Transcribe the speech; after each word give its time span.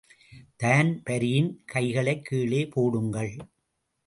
தான்பரீன், 0.63 1.49
கைகளைக் 1.65 2.25
கீழே 2.25 2.65
போடுங்கள்! 2.67 3.33